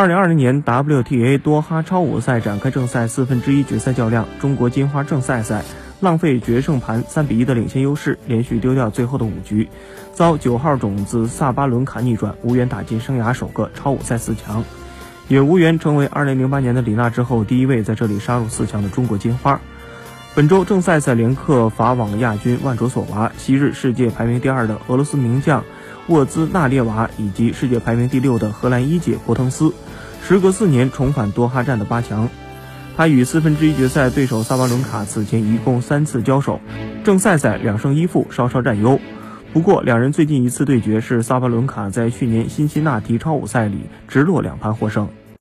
[0.00, 5.62] 二零二零年 WTA 多哈超五赛展开正赛四分之一决赛较量，中国金花郑赛赛
[6.00, 9.68] 浪费决胜盘三比一的领先优势，连续丢掉最后的五局，
[10.14, 14.64] 遭九号种子萨巴伦卡逆转，无缘打进生涯首个超五赛四强，
[15.28, 19.60] 也无缘成为二零零八年的李娜之后第一位在这里杀入四强的中国金花。
[20.34, 25.62] 本周正赛赛连克法网亚军万卓索娃，昔日世界排名第二的俄罗斯名将。
[26.06, 29.72] 沃兹纳列娃以及世界排名第六的荷兰一姐博滕斯，
[30.22, 32.28] 时隔四年重返多哈站的八强。
[32.96, 36.60] 他与四分之一决赛对手萨巴伦卡此前一共三次交手，
[37.02, 39.00] 正赛赛两胜一负，稍稍占优。
[39.52, 45.08] 不过两人最近一次对决是萨巴伦卡在去年辛辛那提超五赛里直落两盘获胜。